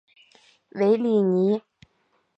[0.69, 1.61] 韦里尼。